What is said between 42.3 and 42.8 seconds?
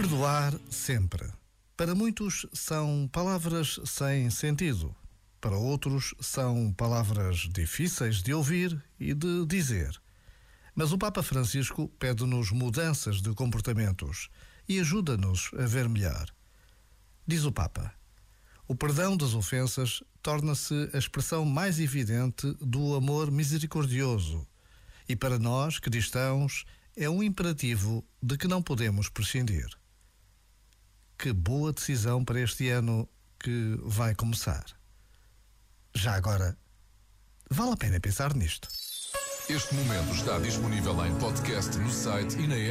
e na app.